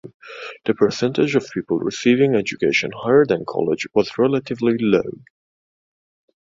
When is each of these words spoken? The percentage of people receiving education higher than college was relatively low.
The 0.65 0.73
percentage 0.73 1.35
of 1.35 1.47
people 1.53 1.77
receiving 1.77 2.33
education 2.33 2.91
higher 2.91 3.23
than 3.23 3.45
college 3.45 3.85
was 3.93 4.17
relatively 4.17 4.75
low. 4.79 5.19